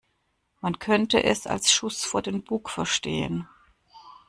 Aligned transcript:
Man 0.61 0.79
könnte 0.79 1.21
es 1.23 1.45
als 1.45 1.71
Schuss 1.71 2.03
vor 2.03 2.23
den 2.23 2.43
Bug 2.43 2.71
verstehen. 2.71 3.47